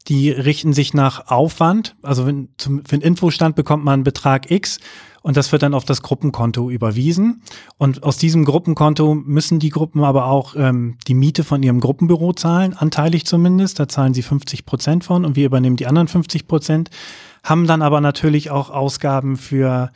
[0.09, 1.97] Die richten sich nach Aufwand.
[2.03, 4.81] Also wenn, zum, für einen Infostand bekommt man einen Betrag X
[5.23, 7.43] und das wird dann auf das Gruppenkonto überwiesen.
[7.79, 12.33] Und aus diesem Gruppenkonto müssen die Gruppen aber auch ähm, die Miete von ihrem Gruppenbüro
[12.33, 13.79] zahlen, anteilig zumindest.
[13.79, 16.91] Da zahlen sie 50 Prozent von und wir übernehmen die anderen 50 Prozent.
[17.45, 19.91] Haben dann aber natürlich auch Ausgaben für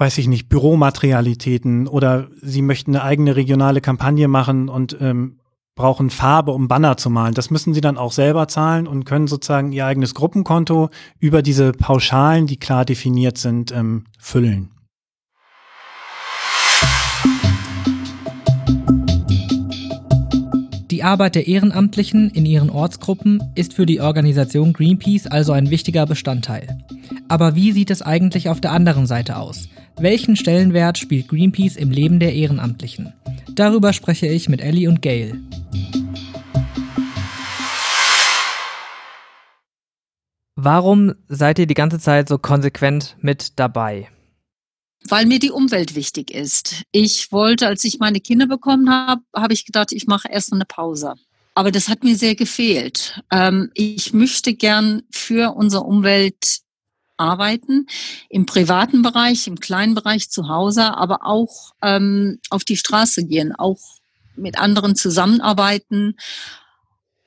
[0.00, 5.40] weiß ich nicht, Büromaterialitäten oder sie möchten eine eigene regionale Kampagne machen und ähm,
[5.78, 7.34] brauchen Farbe, um Banner zu malen.
[7.34, 11.72] Das müssen sie dann auch selber zahlen und können sozusagen ihr eigenes Gruppenkonto über diese
[11.72, 14.72] Pauschalen, die klar definiert sind, ähm, füllen.
[20.90, 26.06] Die Arbeit der Ehrenamtlichen in ihren Ortsgruppen ist für die Organisation Greenpeace also ein wichtiger
[26.06, 26.78] Bestandteil.
[27.28, 29.68] Aber wie sieht es eigentlich auf der anderen Seite aus?
[30.00, 33.12] Welchen Stellenwert spielt Greenpeace im Leben der Ehrenamtlichen?
[33.50, 35.40] Darüber spreche ich mit Ellie und Gail.
[40.54, 44.08] Warum seid ihr die ganze Zeit so konsequent mit dabei?
[45.08, 46.84] Weil mir die Umwelt wichtig ist.
[46.92, 50.64] Ich wollte, als ich meine Kinder bekommen habe, habe ich gedacht, ich mache erst eine
[50.64, 51.14] Pause.
[51.56, 53.20] Aber das hat mir sehr gefehlt.
[53.32, 56.60] Ähm, ich möchte gern für unsere Umwelt
[57.18, 57.86] arbeiten,
[58.28, 63.54] im privaten Bereich, im kleinen Bereich zu Hause, aber auch ähm, auf die Straße gehen,
[63.54, 63.78] auch
[64.36, 66.16] mit anderen zusammenarbeiten.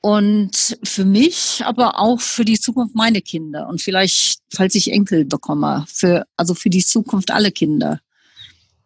[0.00, 5.24] Und für mich, aber auch für die Zukunft meine Kinder und vielleicht, falls ich Enkel
[5.24, 8.00] bekomme, für, also für die Zukunft alle Kinder.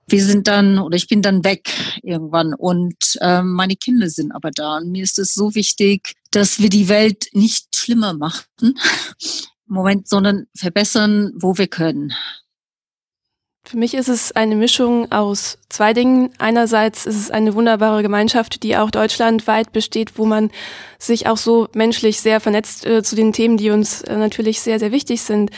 [0.09, 4.51] Wir sind dann, oder ich bin dann weg irgendwann und äh, meine Kinder sind aber
[4.51, 4.77] da.
[4.77, 8.79] Und mir ist es so wichtig, dass wir die Welt nicht schlimmer machen,
[9.67, 12.13] Moment, sondern verbessern, wo wir können.
[13.67, 16.31] Für mich ist es eine Mischung aus zwei Dingen.
[16.39, 20.53] Einerseits ist es eine wunderbare Gemeinschaft, die auch deutschlandweit besteht, wo man
[21.01, 24.79] sich auch so menschlich sehr vernetzt äh, zu den Themen, die uns äh, natürlich sehr,
[24.79, 25.51] sehr wichtig sind.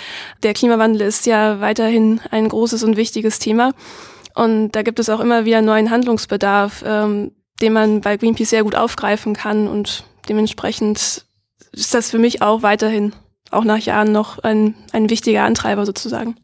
[0.43, 3.75] Der Klimawandel ist ja weiterhin ein großes und wichtiges Thema.
[4.35, 8.65] Und da gibt es auch immer wieder neuen Handlungsbedarf, ähm, den man bei Greenpeace sehr
[8.65, 9.69] gut aufgreifen kann.
[9.69, 11.27] Und dementsprechend
[11.73, 13.13] ist das für mich auch weiterhin
[13.51, 16.37] auch nach Jahren noch ein, ein wichtiger Antreiber sozusagen.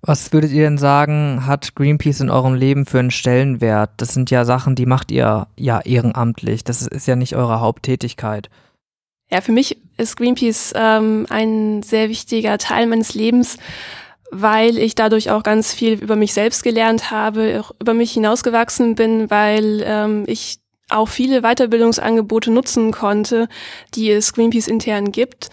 [0.00, 3.90] Was würdet ihr denn sagen, hat Greenpeace in eurem Leben für einen Stellenwert?
[3.96, 6.62] Das sind ja Sachen, die macht ihr ja ehrenamtlich.
[6.62, 8.48] Das ist ja nicht eure Haupttätigkeit.
[9.30, 13.58] Ja, für mich ist Greenpeace ähm, ein sehr wichtiger Teil meines Lebens,
[14.30, 18.94] weil ich dadurch auch ganz viel über mich selbst gelernt habe, auch über mich hinausgewachsen
[18.94, 23.48] bin, weil ähm, ich auch viele Weiterbildungsangebote nutzen konnte,
[23.94, 25.50] die es Greenpeace intern gibt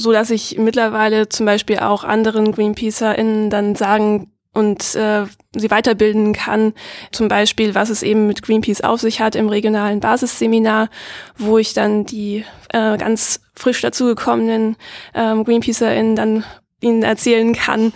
[0.00, 6.32] so dass ich mittlerweile zum Beispiel auch anderen GreenpeacerInnen dann sagen und äh, sie weiterbilden
[6.32, 6.72] kann,
[7.12, 10.90] zum Beispiel, was es eben mit Greenpeace auf sich hat im regionalen Basisseminar,
[11.38, 14.76] wo ich dann die äh, ganz frisch dazugekommenen
[15.14, 16.44] ähm, GreenpeacerInnen dann
[16.80, 17.92] ihnen erzählen kann,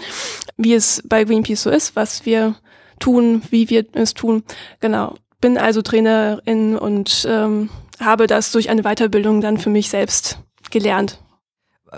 [0.56, 2.54] wie es bei Greenpeace so ist, was wir
[3.00, 4.44] tun, wie wir es tun.
[4.80, 5.14] Genau.
[5.40, 7.68] Bin also Trainerin und ähm,
[8.00, 10.38] habe das durch eine Weiterbildung dann für mich selbst
[10.70, 11.18] gelernt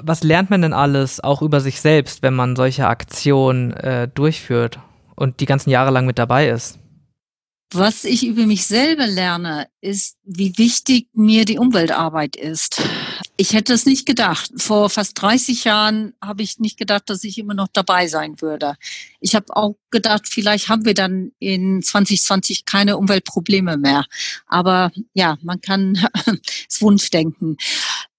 [0.02, 4.78] was lernt man denn alles auch über sich selbst, wenn man solche Aktionen äh, durchführt
[5.14, 6.78] und die ganzen Jahre lang mit dabei ist?
[7.72, 12.80] Was ich über mich selber lerne, ist, wie wichtig mir die Umweltarbeit ist.
[13.36, 14.50] Ich hätte es nicht gedacht.
[14.56, 18.76] Vor fast 30 Jahren habe ich nicht gedacht, dass ich immer noch dabei sein würde.
[19.20, 24.06] Ich habe auch gedacht, vielleicht haben wir dann in 2020 keine Umweltprobleme mehr.
[24.46, 25.98] Aber ja, man kann
[26.68, 27.56] es Wunschdenken.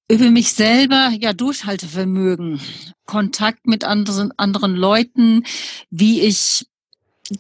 [0.08, 2.62] Über mich selber, ja, Durchhaltevermögen,
[3.06, 5.44] Kontakt mit anderen, anderen Leuten,
[5.90, 6.66] wie ich,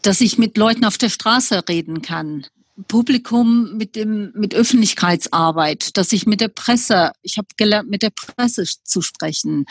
[0.01, 2.45] dass ich mit Leuten auf der Straße reden kann.
[2.87, 8.11] Publikum mit dem, mit Öffentlichkeitsarbeit, dass ich mit der Presse, ich habe gelernt, mit der
[8.11, 9.65] Presse zu sprechen.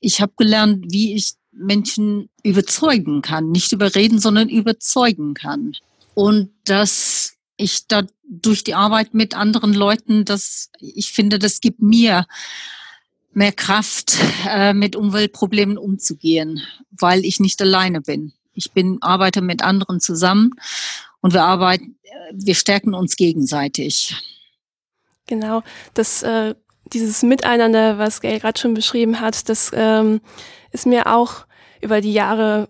[0.00, 5.72] Ich habe gelernt, wie ich Menschen überzeugen kann, nicht überreden, sondern überzeugen kann.
[6.14, 11.82] Und dass ich da durch die Arbeit mit anderen Leuten, dass ich finde, das gibt
[11.82, 12.26] mir
[13.32, 14.16] mehr Kraft,
[14.48, 18.32] äh, mit Umweltproblemen umzugehen, weil ich nicht alleine bin.
[18.54, 20.52] Ich bin, arbeite mit anderen zusammen
[21.20, 21.96] und wir arbeiten,
[22.32, 24.14] wir stärken uns gegenseitig.
[25.26, 25.62] Genau,
[25.94, 26.54] das, äh,
[26.92, 30.20] dieses Miteinander, was Gail gerade schon beschrieben hat, das ähm,
[30.72, 31.46] ist mir auch
[31.80, 32.68] über die Jahre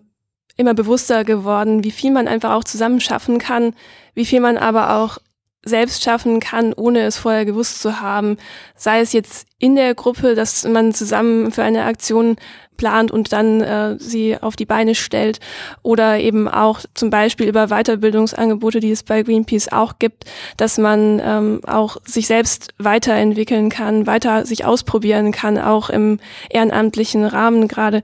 [0.57, 3.73] immer bewusster geworden, wie viel man einfach auch zusammen schaffen kann,
[4.13, 5.17] wie viel man aber auch
[5.63, 8.37] selbst schaffen kann, ohne es vorher gewusst zu haben.
[8.75, 12.37] Sei es jetzt in der Gruppe, dass man zusammen für eine Aktion
[12.77, 15.39] plant und dann äh, sie auf die Beine stellt
[15.83, 20.25] oder eben auch zum Beispiel über Weiterbildungsangebote, die es bei Greenpeace auch gibt,
[20.57, 27.23] dass man ähm, auch sich selbst weiterentwickeln kann, weiter sich ausprobieren kann, auch im ehrenamtlichen
[27.23, 28.01] Rahmen gerade.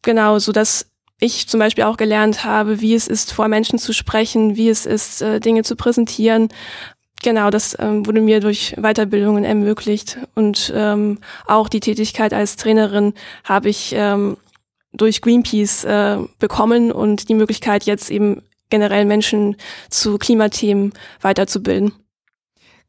[0.00, 0.86] Genau, so dass
[1.18, 4.86] ich zum Beispiel auch gelernt habe, wie es ist, vor Menschen zu sprechen, wie es
[4.86, 6.48] ist, äh, Dinge zu präsentieren.
[7.22, 10.18] Genau, das ähm, wurde mir durch Weiterbildungen ermöglicht.
[10.34, 14.36] Und ähm, auch die Tätigkeit als Trainerin habe ich ähm,
[14.92, 19.56] durch Greenpeace äh, bekommen und die Möglichkeit, jetzt eben generell Menschen
[19.88, 21.92] zu Klimathemen weiterzubilden.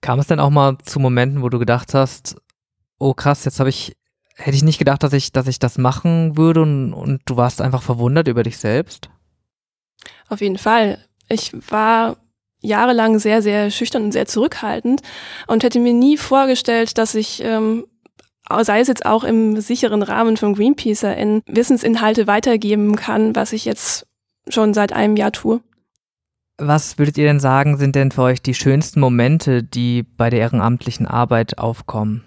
[0.02, 2.36] Kam es denn auch mal zu Momenten, wo du gedacht hast,
[3.00, 3.96] oh krass, jetzt habe ich
[4.38, 7.62] hätte ich nicht gedacht, dass ich, dass ich das machen würde und, und du warst
[7.62, 9.10] einfach verwundert über dich selbst?
[10.30, 11.00] Auf jeden Fall.
[11.28, 12.18] Ich war
[12.62, 15.02] jahrelang sehr, sehr schüchtern und sehr zurückhaltend
[15.48, 17.86] und hätte mir nie vorgestellt, dass ich, ähm,
[18.62, 23.66] sei es jetzt auch im sicheren Rahmen von Greenpeace, in Wissensinhalte weitergeben kann, was ich
[23.66, 24.08] jetzt
[24.48, 25.62] schon seit einem Jahr tue.
[26.60, 30.40] Was würdet ihr denn sagen, sind denn für euch die schönsten Momente, die bei der
[30.40, 32.24] ehrenamtlichen Arbeit aufkommen?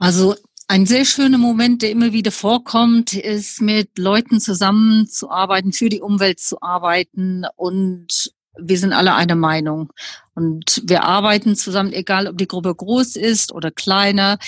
[0.00, 0.34] Also
[0.68, 6.40] ein sehr schöner Moment, der immer wieder vorkommt, ist mit Leuten zusammenzuarbeiten, für die Umwelt
[6.40, 9.92] zu arbeiten und wir sind alle einer Meinung.
[10.34, 14.38] Und wir arbeiten zusammen, egal ob die Gruppe groß ist oder kleiner.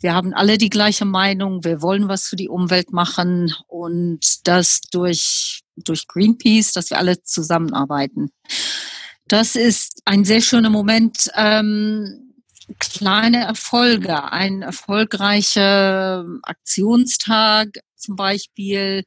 [0.00, 1.64] Wir haben alle die gleiche Meinung.
[1.64, 7.22] Wir wollen was für die Umwelt machen und das durch, durch Greenpeace, dass wir alle
[7.22, 8.30] zusammenarbeiten.
[9.26, 11.30] Das ist ein sehr schöner Moment.
[11.34, 12.23] Ähm,
[12.78, 19.04] kleine Erfolge, ein erfolgreicher Aktionstag zum Beispiel,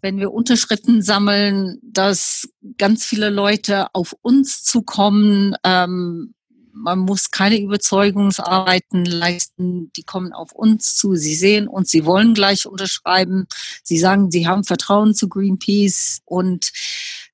[0.00, 5.56] wenn wir Unterschriften sammeln, dass ganz viele Leute auf uns zukommen.
[5.64, 6.34] Ähm,
[6.72, 12.34] man muss keine Überzeugungsarbeiten leisten, die kommen auf uns zu, sie sehen uns, sie wollen
[12.34, 13.48] gleich unterschreiben,
[13.82, 16.70] sie sagen, sie haben Vertrauen zu Greenpeace und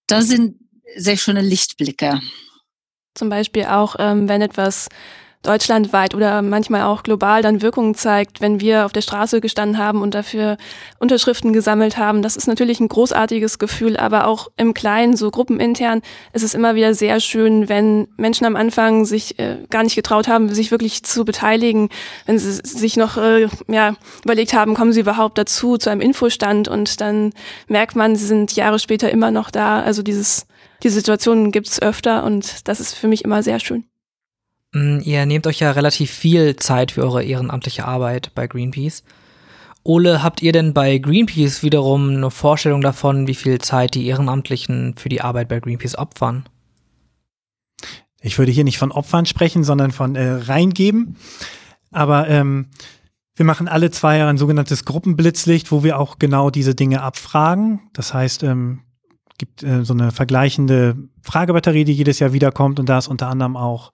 [0.06, 0.56] da sind
[0.96, 2.22] sehr schöne Lichtblicke.
[3.14, 4.88] Zum Beispiel auch, ähm, wenn etwas
[5.44, 10.02] deutschlandweit oder manchmal auch global dann Wirkungen zeigt, wenn wir auf der Straße gestanden haben
[10.02, 10.56] und dafür
[10.98, 12.22] Unterschriften gesammelt haben.
[12.22, 16.02] Das ist natürlich ein großartiges Gefühl, aber auch im Kleinen, so gruppenintern,
[16.32, 20.28] ist es immer wieder sehr schön, wenn Menschen am Anfang sich äh, gar nicht getraut
[20.28, 21.90] haben, sich wirklich zu beteiligen,
[22.26, 26.68] wenn sie sich noch äh, ja, überlegt haben, kommen sie überhaupt dazu zu einem Infostand
[26.68, 27.32] und dann
[27.68, 29.80] merkt man, sie sind Jahre später immer noch da.
[29.80, 30.46] Also dieses,
[30.82, 33.84] diese Situationen gibt es öfter und das ist für mich immer sehr schön.
[34.74, 39.04] Mm, ihr nehmt euch ja relativ viel Zeit für eure ehrenamtliche Arbeit bei Greenpeace.
[39.84, 44.96] Ole, habt ihr denn bei Greenpeace wiederum eine Vorstellung davon, wie viel Zeit die Ehrenamtlichen
[44.96, 46.44] für die Arbeit bei Greenpeace opfern?
[48.20, 51.16] Ich würde hier nicht von Opfern sprechen, sondern von äh, reingeben.
[51.90, 52.70] Aber ähm,
[53.36, 57.80] wir machen alle zwei Jahre ein sogenanntes Gruppenblitzlicht, wo wir auch genau diese Dinge abfragen.
[57.92, 58.80] Das heißt, ähm,
[59.36, 63.56] gibt äh, so eine vergleichende Fragebatterie, die jedes Jahr wiederkommt und da ist unter anderem
[63.56, 63.92] auch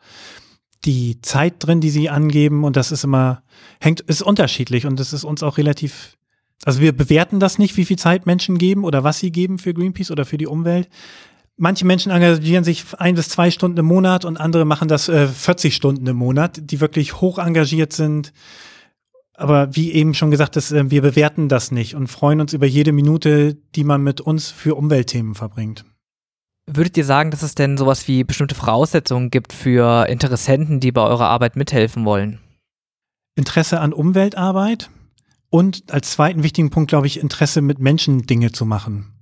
[0.84, 3.42] die Zeit drin, die sie angeben und das ist immer,
[3.80, 6.16] hängt, ist unterschiedlich und das ist uns auch relativ,
[6.64, 9.74] also wir bewerten das nicht, wie viel Zeit Menschen geben oder was sie geben für
[9.74, 10.88] Greenpeace oder für die Umwelt.
[11.56, 15.28] Manche Menschen engagieren sich ein bis zwei Stunden im Monat und andere machen das äh,
[15.28, 18.32] 40 Stunden im Monat, die wirklich hoch engagiert sind.
[19.34, 22.66] Aber wie eben schon gesagt, das, äh, wir bewerten das nicht und freuen uns über
[22.66, 25.84] jede Minute, die man mit uns für Umweltthemen verbringt.
[26.72, 31.02] Würdet ihr sagen, dass es denn sowas wie bestimmte Voraussetzungen gibt für Interessenten, die bei
[31.02, 32.38] eurer Arbeit mithelfen wollen?
[33.34, 34.88] Interesse an Umweltarbeit
[35.48, 39.12] und als zweiten wichtigen Punkt, glaube ich, Interesse mit Menschen Dinge zu machen.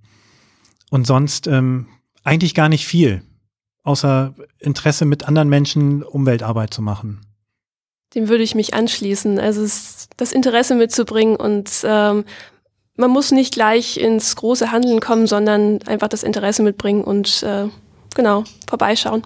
[0.91, 1.87] Und sonst ähm,
[2.23, 3.23] eigentlich gar nicht viel,
[3.83, 7.23] außer Interesse mit anderen Menschen Umweltarbeit zu machen.
[8.15, 9.39] Dem würde ich mich anschließen.
[9.39, 9.63] Also
[10.19, 12.25] das Interesse mitzubringen und ähm,
[12.99, 17.69] man muss nicht gleich ins große Handeln kommen, sondern einfach das Interesse mitbringen und äh,
[18.15, 19.23] genau vorbeischauen.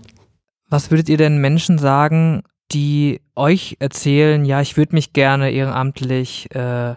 [0.68, 6.55] Was würdet ihr denn Menschen sagen, die euch erzählen, ja, ich würde mich gerne ehrenamtlich,
[6.55, 6.93] äh,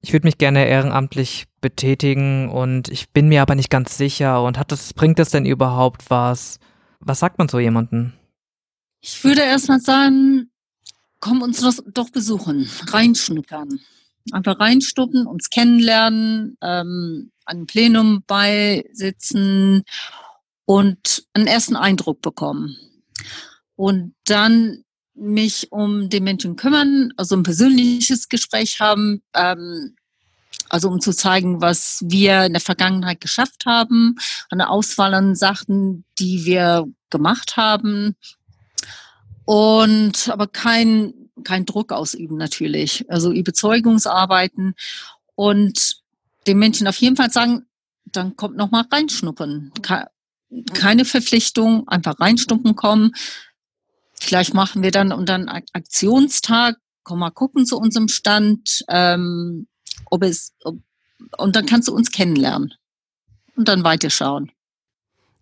[0.00, 4.58] ich würde mich gerne ehrenamtlich betätigen und ich bin mir aber nicht ganz sicher und
[4.58, 6.58] hat das, bringt das denn überhaupt was?
[6.98, 8.14] Was sagt man so jemanden?
[9.00, 10.50] Ich würde erstmal sagen,
[11.20, 13.80] komm uns doch, doch besuchen, reinschnuppern.
[14.32, 19.84] Einfach reinstuppen, uns kennenlernen, ähm, an Plenum beisitzen
[20.64, 22.76] und einen ersten Eindruck bekommen.
[23.76, 29.94] Und dann mich um den Menschen kümmern, also ein persönliches Gespräch haben, ähm,
[30.68, 34.16] also um zu zeigen, was wir in der Vergangenheit geschafft haben,
[34.50, 38.16] eine Auswahl an Sachen, die wir gemacht haben.
[39.44, 43.04] Und aber kein, kein Druck ausüben natürlich.
[43.08, 44.74] Also Überzeugungsarbeiten
[45.34, 46.02] und
[46.46, 47.66] den Menschen auf jeden Fall sagen,
[48.04, 49.72] dann kommt noch mal reinschnuppern.
[50.72, 53.12] Keine Verpflichtung, einfach reinstuppen kommen.
[54.18, 59.66] Vielleicht machen wir dann und dann Aktionstag, komm mal gucken zu unserem Stand, ähm,
[60.06, 60.78] ob es, ob,
[61.36, 62.74] und dann kannst du uns kennenlernen
[63.56, 64.50] und dann weiterschauen.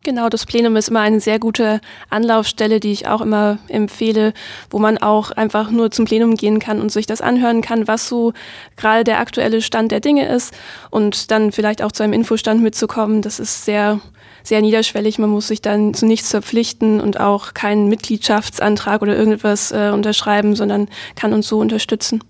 [0.04, 1.80] Genau, das Plenum ist immer eine sehr gute
[2.10, 4.34] Anlaufstelle, die ich auch immer empfehle,
[4.68, 8.06] wo man auch einfach nur zum Plenum gehen kann und sich das anhören kann, was
[8.06, 8.34] so
[8.76, 10.52] gerade der aktuelle Stand der Dinge ist
[10.90, 13.22] und dann vielleicht auch zu einem Infostand mitzukommen.
[13.22, 13.98] Das ist sehr,
[14.42, 15.18] sehr niederschwellig.
[15.18, 20.54] Man muss sich dann zu nichts verpflichten und auch keinen Mitgliedschaftsantrag oder irgendwas äh, unterschreiben,
[20.54, 22.20] sondern kann uns so unterstützen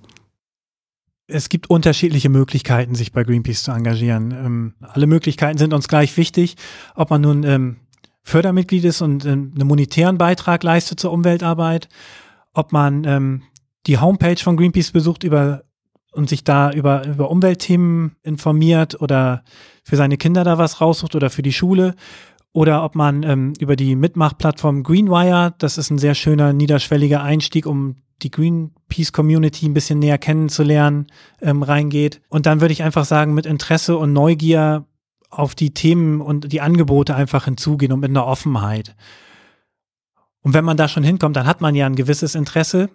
[1.27, 4.31] es gibt unterschiedliche Möglichkeiten, sich bei Greenpeace zu engagieren.
[4.33, 6.57] Ähm, alle Möglichkeiten sind uns gleich wichtig,
[6.95, 7.77] ob man nun ähm,
[8.23, 11.89] Fördermitglied ist und ähm, einen monetären Beitrag leistet zur Umweltarbeit,
[12.53, 13.43] ob man ähm,
[13.87, 15.63] die Homepage von Greenpeace besucht über
[16.13, 19.43] und sich da über, über Umweltthemen informiert oder
[19.83, 21.97] für seine Kinder da was raussucht oder für die Schule
[22.53, 27.67] oder ob man ähm, über die Mitmachplattform Greenwire, das ist ein sehr schöner niederschwelliger Einstieg,
[27.67, 31.07] um die Greenpeace-Community ein bisschen näher kennenzulernen,
[31.41, 32.21] ähm, reingeht.
[32.29, 34.87] Und dann würde ich einfach sagen, mit Interesse und Neugier
[35.31, 38.95] auf die Themen und die Angebote einfach hinzugehen und mit einer Offenheit.
[40.41, 42.91] Und wenn man da schon hinkommt, dann hat man ja ein gewisses Interesse.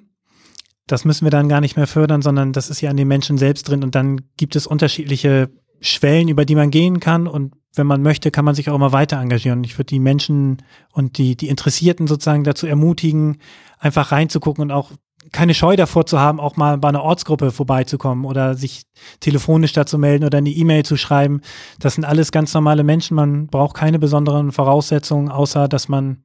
[0.88, 3.38] Das müssen wir dann gar nicht mehr fördern, sondern das ist ja an den Menschen
[3.38, 3.84] selbst drin.
[3.84, 5.50] Und dann gibt es unterschiedliche
[5.82, 7.28] Schwellen, über die man gehen kann.
[7.28, 9.60] Und wenn man möchte, kann man sich auch immer weiter engagieren.
[9.60, 10.58] Und ich würde die Menschen
[10.92, 13.38] und die, die Interessierten sozusagen dazu ermutigen,
[13.80, 14.92] einfach reinzugucken und auch
[15.32, 18.84] keine Scheu davor zu haben, auch mal bei einer Ortsgruppe vorbeizukommen oder sich
[19.20, 21.42] telefonisch dazu melden oder eine E-Mail zu schreiben.
[21.80, 23.16] Das sind alles ganz normale Menschen.
[23.16, 26.24] Man braucht keine besonderen Voraussetzungen, außer dass man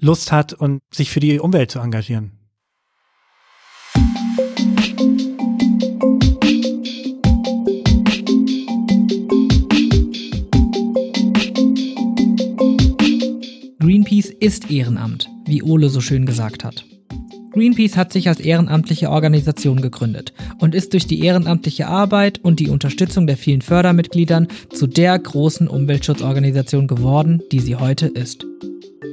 [0.00, 2.32] Lust hat und sich für die Umwelt zu engagieren.
[13.80, 16.84] Greenpeace ist Ehrenamt, wie Ole so schön gesagt hat.
[17.58, 22.68] Greenpeace hat sich als ehrenamtliche Organisation gegründet und ist durch die ehrenamtliche Arbeit und die
[22.68, 28.46] Unterstützung der vielen Fördermitgliedern zu der großen Umweltschutzorganisation geworden, die sie heute ist.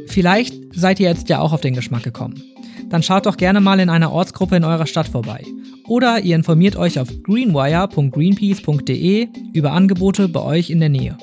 [0.06, 2.44] Vielleicht seid ihr jetzt ja auch auf den Geschmack gekommen.
[2.90, 5.44] Dann schaut doch gerne mal in einer Ortsgruppe in eurer Stadt vorbei.
[5.88, 11.18] Oder ihr informiert euch auf greenwire.greenpeace.de über Angebote bei euch in der Nähe.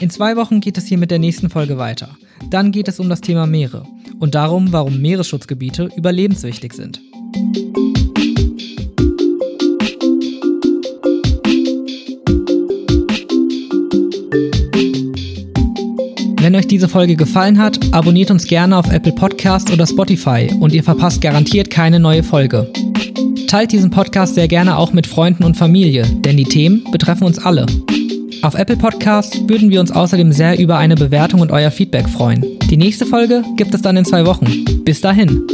[0.00, 2.18] In zwei Wochen geht es hier mit der nächsten Folge weiter.
[2.50, 3.84] Dann geht es um das Thema Meere
[4.18, 7.00] und darum, warum Meeresschutzgebiete überlebenswichtig sind.
[16.40, 20.72] Wenn euch diese Folge gefallen hat, abonniert uns gerne auf Apple Podcast oder Spotify und
[20.72, 22.72] ihr verpasst garantiert keine neue Folge.
[23.48, 27.38] Teilt diesen Podcast sehr gerne auch mit Freunden und Familie, denn die Themen betreffen uns
[27.38, 27.66] alle.
[28.40, 32.58] Auf Apple Podcast würden wir uns außerdem sehr über eine Bewertung und euer Feedback freuen.
[32.70, 34.64] Die nächste Folge gibt es dann in zwei Wochen.
[34.84, 35.44] Bis dahin.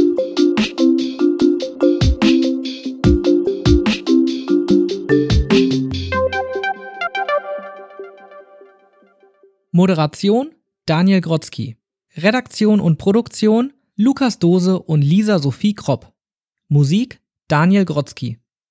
[9.71, 10.51] Moderation
[10.85, 11.77] Daniel Grotzky.
[12.15, 16.13] Redaktion und Produktion Lukas Dose und Lisa Sophie Kropp.
[16.67, 18.37] Musik Daniel Grotzky.